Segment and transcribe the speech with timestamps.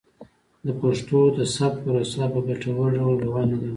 [0.65, 3.69] د پښتو د ثبت پروسه په ګټور ډول روانه ده.